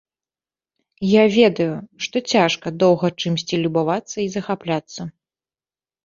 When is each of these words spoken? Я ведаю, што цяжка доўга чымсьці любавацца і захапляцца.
Я 1.07 1.23
ведаю, 1.33 1.75
што 2.05 2.15
цяжка 2.31 2.67
доўга 2.83 3.07
чымсьці 3.25 3.59
любавацца 3.65 4.17
і 4.23 4.25
захапляцца. 4.37 5.01